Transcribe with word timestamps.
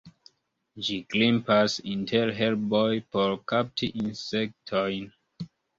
Ĝi 0.87 0.95
grimpas 1.15 1.75
inter 1.93 2.33
herboj 2.41 2.89
por 3.13 3.39
kapti 3.53 3.95
insektojn. 4.07 5.11